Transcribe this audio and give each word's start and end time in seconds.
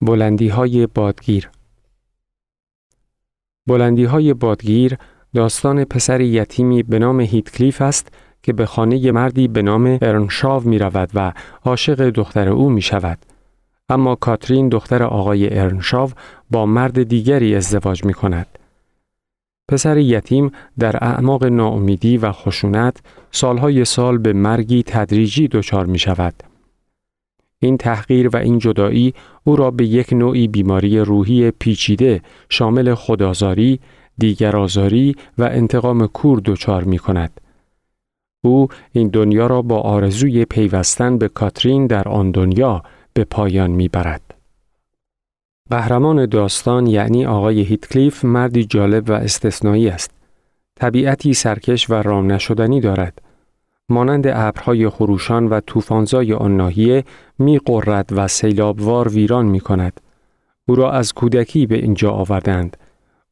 بلندی 0.00 0.48
های 0.48 0.86
بادگیر 0.86 1.50
بلندی 3.66 4.04
های 4.04 4.34
بادگیر 4.34 4.98
داستان 5.34 5.84
پسر 5.84 6.20
یتیمی 6.20 6.82
به 6.82 6.98
نام 6.98 7.20
هیتکلیف 7.20 7.82
است 7.82 8.08
که 8.42 8.52
به 8.52 8.66
خانه 8.66 9.12
مردی 9.12 9.48
به 9.48 9.62
نام 9.62 9.98
ارنشاو 10.02 10.68
می 10.68 10.78
رود 10.78 11.10
و 11.14 11.32
عاشق 11.64 12.10
دختر 12.10 12.48
او 12.48 12.70
می 12.70 12.82
شود. 12.82 13.18
اما 13.88 14.14
کاترین 14.14 14.68
دختر 14.68 15.02
آقای 15.02 15.58
ارنشاو 15.58 16.10
با 16.50 16.66
مرد 16.66 17.02
دیگری 17.02 17.54
ازدواج 17.54 18.04
می 18.04 18.14
کند. 18.14 18.46
پسر 19.68 19.96
یتیم 19.96 20.52
در 20.78 21.04
اعماق 21.04 21.44
ناامیدی 21.44 22.18
و 22.18 22.32
خشونت 22.32 22.96
سالهای 23.30 23.84
سال 23.84 24.18
به 24.18 24.32
مرگی 24.32 24.82
تدریجی 24.82 25.48
دچار 25.48 25.86
می 25.86 25.98
شود. 25.98 26.34
این 27.62 27.76
تحقیر 27.76 28.28
و 28.28 28.36
این 28.36 28.58
جدایی 28.58 29.14
او 29.44 29.56
را 29.56 29.70
به 29.70 29.86
یک 29.86 30.12
نوعی 30.12 30.48
بیماری 30.48 30.98
روحی 30.98 31.50
پیچیده 31.50 32.20
شامل 32.48 32.94
خدازاری، 32.94 33.80
دیگرازاری 34.18 35.16
و 35.38 35.44
انتقام 35.44 36.06
کور 36.06 36.42
دچار 36.44 36.84
می 36.84 36.98
کند. 36.98 37.40
او 38.44 38.68
این 38.92 39.08
دنیا 39.08 39.46
را 39.46 39.62
با 39.62 39.80
آرزوی 39.80 40.44
پیوستن 40.44 41.18
به 41.18 41.28
کاترین 41.28 41.86
در 41.86 42.08
آن 42.08 42.30
دنیا 42.30 42.82
به 43.12 43.24
پایان 43.24 43.70
می 43.70 43.88
برد. 43.88 44.34
قهرمان 45.70 46.26
داستان 46.26 46.86
یعنی 46.86 47.26
آقای 47.26 47.60
هیتکلیف 47.60 48.24
مردی 48.24 48.64
جالب 48.64 49.10
و 49.10 49.12
استثنایی 49.12 49.88
است. 49.88 50.10
طبیعتی 50.76 51.34
سرکش 51.34 51.90
و 51.90 51.94
رام 51.94 52.32
نشدنی 52.32 52.80
دارد. 52.80 53.22
مانند 53.88 54.26
ابرهای 54.26 54.88
خروشان 54.88 55.46
و 55.46 55.60
طوفانزای 55.60 56.32
آن 56.32 56.56
ناحیه 56.56 57.04
می 57.38 57.58
قرد 57.58 58.08
و 58.12 58.28
سیلابوار 58.28 59.08
ویران 59.08 59.46
می 59.46 59.60
کند. 59.60 60.00
او 60.68 60.74
را 60.74 60.92
از 60.92 61.12
کودکی 61.12 61.66
به 61.66 61.76
اینجا 61.76 62.10
آوردند. 62.10 62.76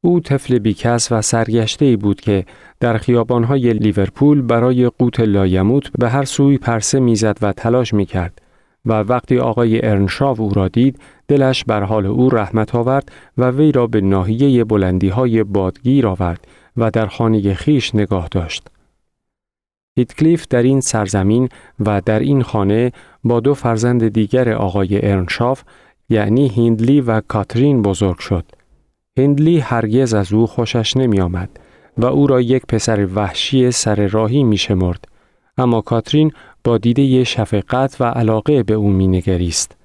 او 0.01 0.21
طفل 0.21 0.59
بیکس 0.59 1.13
و 1.13 1.23
سرگشته 1.23 1.97
بود 1.97 2.21
که 2.21 2.45
در 2.81 2.99
خیابانهای 2.99 3.73
لیورپول 3.73 4.43
برای 4.43 4.89
قوت 4.99 5.21
لایموت 5.21 5.91
به 5.99 6.09
هر 6.09 6.25
سوی 6.25 6.59
پرسه 6.59 7.01
می‌زد 7.01 7.39
و 7.43 7.53
تلاش 7.53 7.95
می 7.95 8.07
کرد. 8.07 8.43
و 8.87 8.93
وقتی 8.93 9.39
آقای 9.39 9.87
ارنشاو 9.87 10.41
او 10.41 10.51
را 10.55 10.69
دید 10.69 10.99
دلش 11.29 11.65
بر 11.65 11.83
حال 11.83 12.07
او 12.07 12.31
رحمت 12.31 12.75
آورد 12.75 13.13
و 13.39 13.51
وی 13.51 13.73
را 13.73 13.87
به 13.87 14.01
ناحیه 14.01 14.65
بلندی 14.65 15.09
های 15.09 15.45
بادگیر 15.45 16.07
آورد 16.07 16.47
و 16.77 16.91
در 16.91 17.07
خانه 17.07 17.55
خیش 17.55 17.95
نگاه 17.95 18.29
داشت. 18.31 18.69
هیتکلیف 19.97 20.47
در 20.51 20.63
این 20.63 20.81
سرزمین 20.81 21.49
و 21.81 22.01
در 22.01 22.19
این 22.19 22.43
خانه 22.43 22.93
با 23.25 23.41
دو 23.41 23.55
فرزند 23.55 24.09
دیگر 24.09 24.53
آقای 24.53 25.11
ارنشاف 25.11 25.63
یعنی 26.09 26.49
هندلی 26.49 27.01
و 27.01 27.21
کاترین 27.21 27.83
بزرگ 27.83 28.19
شد. 28.19 28.45
هندلی 29.19 29.59
هرگز 29.59 30.15
از 30.15 30.33
او 30.33 30.47
خوشش 30.47 30.97
نمی 30.97 31.21
آمد 31.21 31.51
و 31.99 32.07
او 32.07 32.27
را 32.27 32.41
یک 32.41 32.67
پسر 32.67 33.07
وحشی 33.15 33.71
سر 33.71 34.07
راهی 34.07 34.45
می 34.45 34.57
شمرد. 34.57 35.09
اما 35.59 35.81
کاترین 35.81 36.33
با 36.65 36.79
دیده 36.79 37.25
شفقت 37.25 37.97
و 38.01 38.05
علاقه 38.05 38.63
به 38.63 38.75
او 38.75 38.91
می 38.91 39.09
نگریست. 39.09 39.77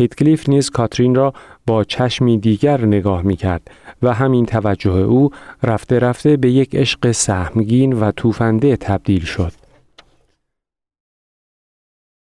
هیتکلیف 0.00 0.48
نیز 0.48 0.70
کاترین 0.70 1.14
را 1.14 1.32
با 1.66 1.84
چشمی 1.84 2.38
دیگر 2.38 2.84
نگاه 2.84 3.22
می 3.22 3.36
کرد 3.36 3.70
و 4.02 4.14
همین 4.14 4.46
توجه 4.46 4.90
او 4.90 5.30
رفته 5.62 5.98
رفته 5.98 6.36
به 6.36 6.50
یک 6.50 6.74
عشق 6.74 7.10
سهمگین 7.10 7.92
و 7.92 8.10
توفنده 8.10 8.76
تبدیل 8.76 9.24
شد. 9.24 9.52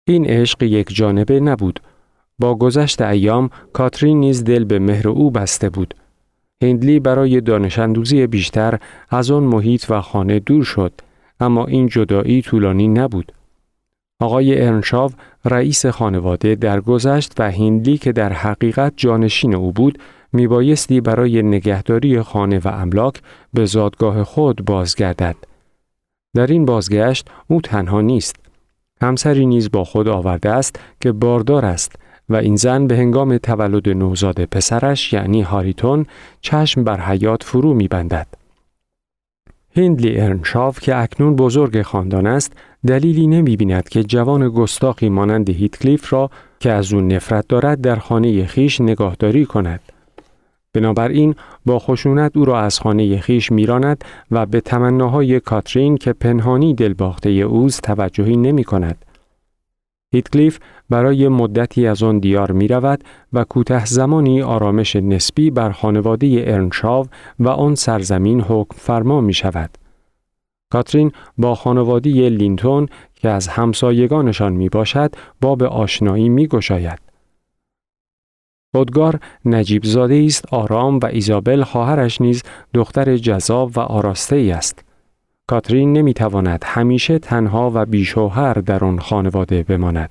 این 0.08 0.26
عشق 0.26 0.62
یک 0.62 0.94
جانبه 0.94 1.40
نبود. 1.40 1.80
با 2.38 2.54
گذشت 2.54 3.00
ایام 3.00 3.50
کاترین 3.72 4.20
نیز 4.20 4.44
دل 4.44 4.64
به 4.64 4.78
مهر 4.78 5.08
او 5.08 5.30
بسته 5.30 5.70
بود. 5.70 5.94
هندلی 6.62 7.00
برای 7.00 7.40
دانشندوزی 7.40 8.26
بیشتر 8.26 8.78
از 9.10 9.30
آن 9.30 9.42
محیط 9.42 9.90
و 9.90 10.00
خانه 10.00 10.38
دور 10.38 10.64
شد 10.64 10.92
اما 11.40 11.66
این 11.66 11.86
جدایی 11.86 12.42
طولانی 12.42 12.88
نبود. 12.88 13.32
آقای 14.20 14.62
ارنشاو 14.62 15.10
رئیس 15.44 15.86
خانواده 15.86 16.54
درگذشت 16.54 17.32
و 17.38 17.50
هندلی 17.50 17.98
که 17.98 18.12
در 18.12 18.32
حقیقت 18.32 18.92
جانشین 18.96 19.54
او 19.54 19.72
بود 19.72 19.98
میبایستی 20.32 21.00
برای 21.00 21.42
نگهداری 21.42 22.22
خانه 22.22 22.58
و 22.58 22.68
املاک 22.68 23.22
به 23.54 23.64
زادگاه 23.64 24.24
خود 24.24 24.64
بازگردد. 24.64 25.36
در 26.36 26.46
این 26.46 26.64
بازگشت 26.64 27.28
او 27.48 27.60
تنها 27.60 28.00
نیست. 28.00 28.36
همسری 29.02 29.46
نیز 29.46 29.70
با 29.70 29.84
خود 29.84 30.08
آورده 30.08 30.50
است 30.50 30.80
که 31.00 31.12
باردار 31.12 31.64
است 31.64 31.96
و 32.28 32.36
این 32.36 32.56
زن 32.56 32.86
به 32.86 32.96
هنگام 32.96 33.38
تولد 33.38 33.88
نوزاد 33.88 34.44
پسرش 34.44 35.12
یعنی 35.12 35.42
هاریتون 35.42 36.06
چشم 36.40 36.84
بر 36.84 37.00
حیات 37.00 37.42
فرو 37.42 37.74
میبندد. 37.74 38.26
هندلی 39.76 40.20
ارنشاف 40.20 40.80
که 40.80 40.96
اکنون 40.96 41.36
بزرگ 41.36 41.82
خاندان 41.82 42.26
است 42.26 42.52
دلیلی 42.86 43.26
نمی 43.26 43.56
بیند 43.56 43.88
که 43.88 44.04
جوان 44.04 44.48
گستاخی 44.48 45.08
مانند 45.08 45.50
هیتکلیف 45.50 46.12
را 46.12 46.30
که 46.60 46.72
از 46.72 46.92
او 46.92 47.00
نفرت 47.00 47.48
دارد 47.48 47.80
در 47.80 47.96
خانه 47.96 48.46
خیش 48.46 48.80
نگاهداری 48.80 49.46
کند. 49.46 49.80
بنابراین 50.72 51.34
با 51.66 51.78
خشونت 51.78 52.36
او 52.36 52.44
را 52.44 52.60
از 52.60 52.80
خانه 52.80 53.20
خیش 53.20 53.52
میراند 53.52 54.04
و 54.30 54.46
به 54.46 54.60
تمناهای 54.60 55.40
کاترین 55.40 55.96
که 55.96 56.12
پنهانی 56.12 56.74
دلباخته 56.74 57.30
اوز 57.30 57.80
توجهی 57.80 58.36
نمی 58.36 58.64
کند. 58.64 59.04
هیتکلیف 60.12 60.58
برای 60.90 61.28
مدتی 61.28 61.86
از 61.86 62.02
آن 62.02 62.18
دیار 62.18 62.52
می 62.52 62.68
رود 62.68 63.04
و 63.32 63.44
کوته 63.44 63.84
زمانی 63.84 64.42
آرامش 64.42 64.96
نسبی 64.96 65.50
بر 65.50 65.70
خانواده 65.70 66.44
ارنشاو 66.46 67.06
و 67.38 67.48
آن 67.48 67.74
سرزمین 67.74 68.40
حکم 68.40 68.76
فرما 68.76 69.20
می 69.20 69.34
شود. 69.34 69.70
کاترین 70.72 71.12
با 71.38 71.54
خانواده 71.54 72.10
لینتون 72.10 72.88
که 73.14 73.28
از 73.28 73.48
همسایگانشان 73.48 74.52
می 74.52 74.68
باشد 74.68 75.14
باب 75.40 75.62
آشنایی 75.62 76.28
می 76.28 76.46
گشاید. 76.46 76.98
ادگار 78.74 79.20
نجیب 79.44 79.84
زاده 79.84 80.22
است 80.26 80.54
آرام 80.54 80.98
و 80.98 81.06
ایزابل 81.06 81.62
خواهرش 81.62 82.20
نیز 82.20 82.42
دختر 82.74 83.16
جذاب 83.16 83.76
و 83.76 83.80
آراسته 83.80 84.36
ای 84.36 84.50
است. 84.50 84.84
کاترین 85.46 85.92
نمی 85.92 86.14
تواند 86.14 86.62
همیشه 86.66 87.18
تنها 87.18 87.70
و 87.74 87.86
بیشوهر 87.86 88.54
در 88.54 88.84
آن 88.84 88.98
خانواده 88.98 89.62
بماند. 89.62 90.10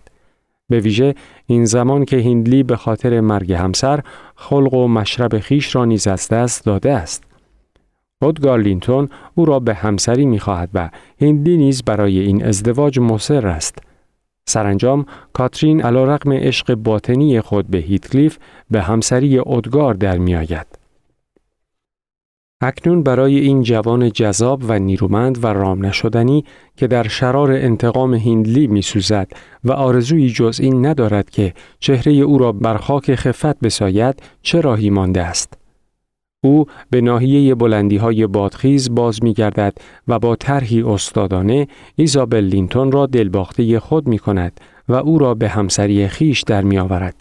به 0.70 0.80
ویژه 0.80 1.16
این 1.46 1.66
زمان 1.66 2.06
که 2.06 2.18
هندلی 2.18 2.64
به 2.64 2.76
خاطر 2.76 3.22
مرگ 3.22 3.54
همسر 3.54 4.00
خلق 4.36 4.74
و 4.74 4.88
مشرب 4.88 5.40
خیش 5.40 5.76
را 5.76 5.86
نیز 5.86 6.08
از 6.08 6.28
دست 6.28 6.66
داده 6.66 6.94
است. 6.94 7.27
ادگار 8.22 8.60
لینتون 8.60 9.10
او 9.36 9.46
را 9.46 9.60
به 9.60 9.74
همسری 9.74 10.26
می‌خواهد 10.26 10.70
و 10.74 10.90
هندلی 11.22 11.58
نیز 11.58 11.84
برای 11.84 12.20
این 12.20 12.46
ازدواج 12.46 13.00
مصر 13.00 13.48
است. 13.48 13.78
سرانجام 14.46 15.06
کاترین 15.34 15.82
علیرغم 15.82 16.34
عشق 16.34 16.76
باطنی 16.76 17.42
خود 17.42 17.68
به 17.68 17.78
هیتکلیف 17.78 18.38
به 18.72 18.82
همسری 18.82 19.40
ادگار 19.40 19.94
در 19.94 20.18
میآید. 20.18 20.68
اکنون 22.62 23.04
برای 23.04 23.40
این 23.40 23.64
جوان 23.64 24.12
جذاب 24.12 24.64
و 24.68 24.80
نیرومند 24.80 25.44
و 25.44 25.48
رام 25.48 25.86
نشدنی 25.86 26.46
که 26.78 26.88
در 26.88 27.08
شرار 27.08 27.52
انتقام 27.52 28.14
هندلی 28.14 28.68
می 28.68 28.82
سوزد 28.82 29.32
و 29.64 29.72
آرزوی 29.72 30.30
جز 30.30 30.60
این 30.60 30.86
ندارد 30.86 31.30
که 31.30 31.54
چهره 31.80 32.12
او 32.12 32.38
را 32.38 32.52
بر 32.52 32.78
خاک 32.78 33.16
خفت 33.16 33.60
بساید 33.60 34.24
چه 34.42 34.62
راهی 34.62 34.90
مانده 34.90 35.22
است. 35.22 35.67
او 36.48 36.66
به 36.90 37.02
ناحیه 37.02 37.56
بلندی 37.56 37.98
های 37.98 38.28
بادخیز 38.28 38.96
باز 38.96 39.24
می 39.24 39.34
گردد 39.34 39.78
و 40.08 40.20
با 40.20 40.36
طرحی 40.36 40.82
استادانه 40.82 41.68
ایزابل 41.96 42.44
لینتون 42.44 42.92
را 42.92 43.06
دلباخته 43.06 43.80
خود 43.80 44.08
می 44.08 44.20
کند 44.20 44.60
و 44.90 44.94
او 44.94 45.20
را 45.20 45.34
به 45.34 45.50
همسری 45.50 46.08
خیش 46.08 46.42
در 46.42 46.62
می 46.62 46.78
آورد. 46.78 47.16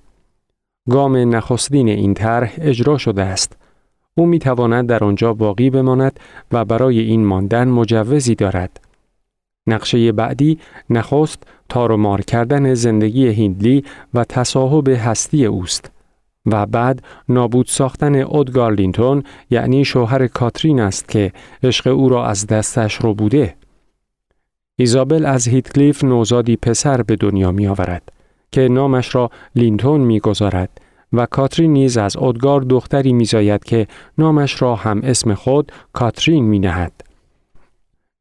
گام 0.91 1.16
نخستین 1.16 1.88
این 1.88 2.14
طرح 2.14 2.55
اجرا 2.58 2.99
شده 2.99 3.23
است 3.23 3.56
او 4.14 4.26
می 4.26 4.38
تواند 4.38 4.88
در 4.88 5.05
آنجا 5.05 5.34
باقی 5.34 5.70
بماند 5.70 6.20
و 6.52 6.64
برای 6.64 7.00
این 7.00 7.25
ماندن 7.25 7.69
مجوزی 7.69 8.34
دارد. 8.34 8.81
نقشه 9.67 10.12
بعدی 10.12 10.58
نخست 10.90 11.43
تارومار 11.69 12.20
کردن 12.20 12.75
زندگی 12.75 13.29
هیندلی 13.29 13.84
و 14.14 14.25
تصاحب 14.25 14.88
هستی 14.88 15.46
اوست 15.46 15.95
و 16.46 16.66
بعد 16.66 17.02
نابود 17.28 17.66
ساختن 17.66 18.14
ادگار 18.14 18.73
لینتون 18.72 19.22
یعنی 19.50 19.84
شوهر 19.84 20.26
کاترین 20.26 20.81
است 20.81 21.08
که 21.08 21.32
عشق 21.62 21.87
او 21.87 22.08
را 22.08 22.26
از 22.26 22.46
دستش 22.46 22.94
ربوده. 22.94 23.55
ایزابل 24.78 25.26
از 25.26 25.48
هیتکلیف 25.48 26.04
نوزادی 26.04 26.56
پسر 26.56 27.02
به 27.02 27.16
دنیا 27.16 27.52
می 27.52 27.66
آورد 27.66 28.12
که 28.52 28.69
نامش 28.69 29.14
را 29.14 29.31
لینتون 29.56 30.00
می 30.00 30.20
گذارد 30.20 30.81
و 31.12 31.26
کاترین 31.26 31.72
نیز 31.72 31.98
از 31.98 32.16
ادگار 32.16 32.60
دختری 32.60 33.12
میزاید 33.12 33.64
که 33.64 33.87
نامش 34.19 34.62
را 34.62 34.75
هم 34.75 35.00
اسم 35.04 35.34
خود 35.34 35.72
کاترین 35.93 36.44
می 36.44 36.58
نهد. 36.58 36.93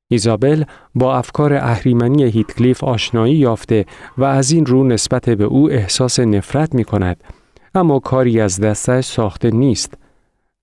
ایزابل 0.08 0.64
با 0.96 1.18
افکار 1.18 1.54
اهریمنی 1.54 2.24
هیتکلیف 2.24 2.84
آشنایی 2.84 3.36
یافته 3.36 3.86
و 4.18 4.24
از 4.24 4.52
این 4.52 4.66
رو 4.66 4.84
نسبت 4.84 5.30
به 5.30 5.44
او 5.44 5.72
احساس 5.72 6.20
نفرت 6.20 6.76
می 6.76 6.84
کند 6.84 7.24
اما 7.78 8.00
کاری 8.00 8.42
از 8.42 8.60
دستش 8.60 9.06
ساخته 9.06 9.52
نیست. 9.52 9.94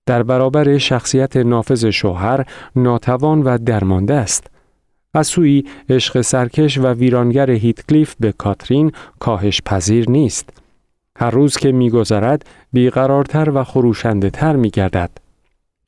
در 0.05 0.23
برابر 0.23 0.77
شخصیت 0.77 1.37
نافذ 1.37 1.85
شوهر 1.85 2.45
ناتوان 2.75 3.41
و 3.41 3.57
درمانده 3.57 4.13
است. 4.13 4.47
از 5.13 5.27
سوی 5.27 5.63
عشق 5.89 6.21
سرکش 6.21 6.77
و 6.77 6.87
ویرانگر 6.87 7.51
هیتکلیف 7.51 8.15
به 8.19 8.31
کاترین 8.31 8.91
کاهش 9.19 9.61
پذیر 9.65 10.09
نیست. 10.09 10.49
هر 11.17 11.31
روز 11.31 11.57
که 11.57 11.71
میگذرد 11.71 12.45
بیقرارتر 12.73 13.51
و 13.53 13.63
خروشنده 13.63 14.29
تر 14.29 14.55
می 14.55 14.69
گردد. 14.69 15.22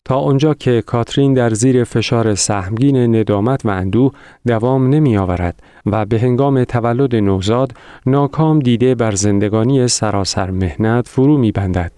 تا 0.05 0.19
آنجا 0.19 0.53
که 0.53 0.83
کاترین 0.85 1.33
در 1.33 1.53
زیر 1.53 1.83
فشار 1.83 2.35
سهمگین 2.35 3.15
ندامت 3.15 3.65
و 3.65 3.69
اندوه 3.69 4.11
دوام 4.47 4.89
نمی 4.89 5.17
آورد 5.17 5.63
و 5.85 6.05
به 6.05 6.19
هنگام 6.19 6.63
تولد 6.63 7.15
نوزاد 7.15 7.71
ناکام 8.05 8.59
دیده 8.59 8.95
بر 8.95 9.15
زندگانی 9.15 9.87
سراسر 9.87 10.51
مهنت 10.51 11.07
فرو 11.07 11.37
می 11.37 11.51
بندد. 11.51 11.91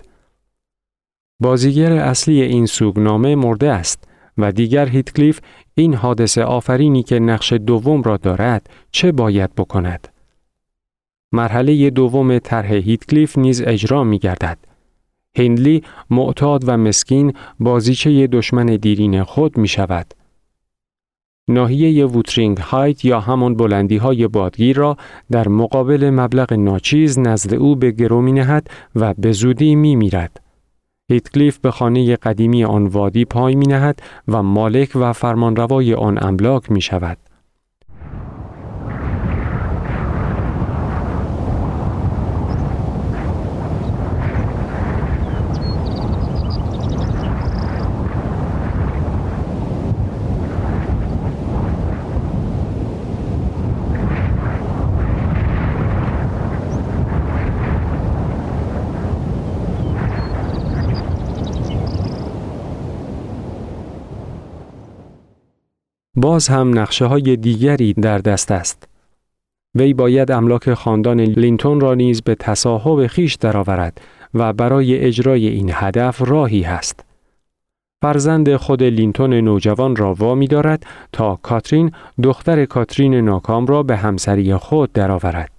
بازیگر 1.39 1.91
اصلی 1.91 2.41
این 2.41 2.65
سوگنامه 2.65 3.35
مرده 3.35 3.71
است 3.71 4.03
و 4.37 4.51
دیگر 4.51 4.85
هیتکلیف 4.85 5.39
این 5.75 5.93
حادثه 5.93 6.43
آفرینی 6.43 7.03
که 7.03 7.19
نقش 7.19 7.53
دوم 7.53 8.01
را 8.01 8.17
دارد 8.17 8.69
چه 8.91 9.11
باید 9.11 9.55
بکند؟ 9.55 10.07
مرحله 11.31 11.89
دوم 11.89 12.39
طرح 12.39 12.71
هیتکلیف 12.73 13.37
نیز 13.37 13.61
اجرا 13.61 14.03
می 14.03 14.19
گردد. 14.19 14.57
هندلی 15.37 15.83
معتاد 16.09 16.63
و 16.67 16.77
مسکین 16.77 17.33
بازیچه 17.59 18.27
دشمن 18.27 18.65
دیرین 18.65 19.23
خود 19.23 19.57
می 19.57 19.67
شود. 19.67 20.13
ناحیه 21.49 22.05
ووترینگ 22.05 22.57
هایت 22.57 23.05
یا 23.05 23.19
همان 23.19 23.55
بلندی 23.55 23.97
های 23.97 24.27
بادگیر 24.27 24.77
را 24.77 24.97
در 25.31 25.47
مقابل 25.47 26.09
مبلغ 26.09 26.53
ناچیز 26.53 27.19
نزد 27.19 27.53
او 27.53 27.75
به 27.75 27.91
گرو 27.91 28.21
می 28.21 28.31
نهد 28.31 28.69
و 28.95 29.13
به 29.13 29.31
زودی 29.31 29.75
می 29.75 29.95
میرد. 29.95 30.39
هیتکلیف 31.11 31.59
به 31.59 31.71
خانه 31.71 32.15
قدیمی 32.15 32.63
آن 32.63 32.87
وادی 32.87 33.25
پای 33.25 33.55
می 33.55 33.67
نهد 33.67 34.01
و 34.27 34.43
مالک 34.43 34.91
و 34.95 35.13
فرمانروای 35.13 35.93
آن 35.93 36.23
املاک 36.23 36.71
می 36.71 36.81
شود. 36.81 37.17
باز 66.17 66.47
هم 66.47 66.79
نقشه 66.79 67.05
های 67.05 67.35
دیگری 67.35 67.93
در 67.93 68.17
دست 68.17 68.51
است. 68.51 68.87
وی 69.75 69.93
باید 69.93 70.31
املاک 70.31 70.73
خاندان 70.73 71.19
لینتون 71.19 71.79
را 71.79 71.93
نیز 71.93 72.21
به 72.21 72.35
تصاحب 72.35 73.07
خویش 73.07 73.35
درآورد 73.35 74.01
و 74.33 74.53
برای 74.53 74.97
اجرای 74.97 75.47
این 75.47 75.71
هدف 75.73 76.21
راهی 76.21 76.61
هست. 76.61 77.05
فرزند 78.01 78.55
خود 78.55 78.83
لینتون 78.83 79.33
نوجوان 79.33 79.95
را 79.95 80.13
وامی 80.13 80.47
دارد 80.47 80.85
تا 81.11 81.39
کاترین 81.41 81.91
دختر 82.23 82.65
کاترین 82.65 83.13
ناکام 83.13 83.65
را 83.65 83.83
به 83.83 83.97
همسری 83.97 84.55
خود 84.55 84.93
درآورد. 84.93 85.51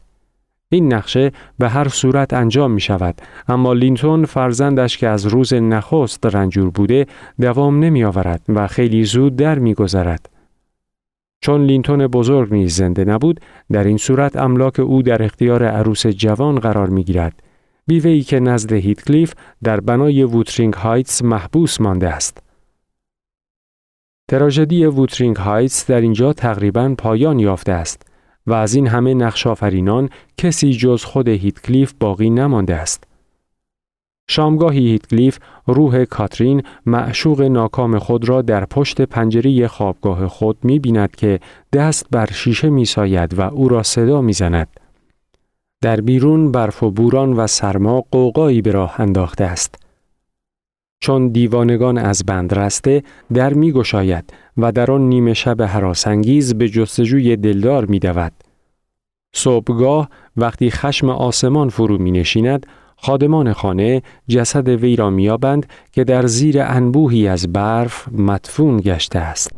این 0.69 0.93
نقشه 0.95 1.33
به 1.59 1.69
هر 1.69 1.89
صورت 1.89 2.33
انجام 2.33 2.71
می 2.71 2.81
شود 2.81 3.23
اما 3.49 3.73
لینتون 3.73 4.25
فرزندش 4.25 4.99
که 4.99 5.09
از 5.09 5.27
روز 5.27 5.55
نخست 5.55 6.27
رنجور 6.27 6.71
بوده 6.71 7.07
دوام 7.41 7.79
نمی 7.79 8.05
آورد 8.05 8.43
و 8.49 8.67
خیلی 8.67 9.05
زود 9.05 9.37
در 9.37 9.59
می 9.59 9.75
گذرد. 9.75 10.38
چون 11.41 11.65
لینتون 11.65 12.07
بزرگ 12.07 12.53
نیز 12.53 12.77
زنده 12.77 13.05
نبود 13.05 13.41
در 13.73 13.85
این 13.85 13.97
صورت 13.97 14.37
املاک 14.37 14.81
او 14.81 15.03
در 15.03 15.23
اختیار 15.23 15.65
عروس 15.65 16.07
جوان 16.07 16.59
قرار 16.59 16.89
می 16.89 17.05
گیرد 17.05 17.43
بیوه‌ای 17.87 18.23
که 18.23 18.41
نزد 18.41 18.73
هیتکلیف 18.73 19.35
در 19.63 19.81
بنای 19.81 20.23
Wuthering 20.23 20.75
Heights 20.75 21.23
محبوس 21.23 21.81
مانده 21.81 22.09
است. 22.09 22.43
تراژدی 24.29 24.87
Wuthering 24.87 25.37
Heights 25.37 25.87
در 25.87 26.01
اینجا 26.01 26.33
تقریبا 26.33 26.95
پایان 26.99 27.39
یافته 27.39 27.73
است 27.73 28.03
و 28.47 28.53
از 28.53 28.75
این 28.75 28.87
همه 28.87 29.15
نقش 29.15 29.47
کسی 30.37 30.73
جز 30.73 31.05
خود 31.05 31.29
هیتکلیف 31.29 31.93
باقی 32.01 32.31
نمانده 32.31 32.75
است. 32.75 33.05
شامگاهی 34.29 34.89
هیتکلیف 34.89 35.39
روح 35.67 36.05
کاترین 36.05 36.63
معشوق 36.87 37.43
ناکام 37.43 37.99
خود 37.99 38.29
را 38.29 38.43
در 38.43 38.65
پشت 38.65 39.01
پنجره 39.01 39.69
خوابگاه 39.69 40.29
خود 40.29 40.59
می 40.63 40.79
بیند 40.79 41.17
که 41.17 41.41
دست 41.73 42.07
بر 42.11 42.27
شیشه 42.33 42.71
می 42.71 42.85
ساید 42.85 43.39
و 43.39 43.43
او 43.43 43.69
را 43.69 43.83
صدا 43.83 44.21
می 44.21 44.33
زند. 44.33 44.69
در 45.81 46.01
بیرون 46.01 46.53
برف 46.53 46.83
و 46.83 46.91
بوران 46.91 47.33
و 47.33 47.47
سرما 47.47 48.05
قوقایی 48.11 48.63
به 48.63 48.73
راه 48.73 49.01
انداخته 49.01 49.45
است. 49.45 49.75
چون 51.01 51.29
دیوانگان 51.29 51.99
از 51.99 52.27
بند 52.27 52.55
رسته 52.55 53.03
در 53.35 53.55
می 53.55 53.73
گشاید 53.73 54.33
و 54.57 54.73
در 54.73 54.91
آن 54.91 55.09
نیمه 55.09 55.35
شب 55.35 55.63
حراسانگیز 55.63 56.55
به 56.55 56.69
جستجوی 56.69 57.37
دلدار 57.37 57.85
می 57.85 57.99
دود. 57.99 58.33
صبحگاه 59.35 60.09
وقتی 60.37 60.71
خشم 60.71 61.09
آسمان 61.09 61.69
فرو 61.69 61.99
می 61.99 62.11
نشیند 62.11 62.67
خادمان 63.01 63.53
خانه 63.53 64.03
جسد 64.29 64.69
وی 64.69 64.97
را 64.97 65.11
میابند 65.11 65.67
که 65.93 66.05
در 66.05 66.27
زیر 66.27 66.63
انبوهی 66.63 67.29
از 67.29 67.53
برف 67.53 68.09
مدفون 68.13 68.81
گشته 68.81 69.19
است. 69.19 69.53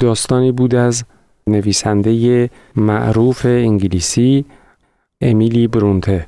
داستانی 0.00 0.52
بود 0.52 0.74
از 0.74 1.04
نویسنده 1.46 2.50
معروف 2.76 3.46
انگلیسی 3.46 4.44
امیلی 5.20 5.68
برونته 5.68 6.26